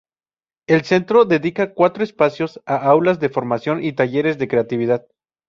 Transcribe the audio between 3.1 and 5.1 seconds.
de formación y talleres de creatividad.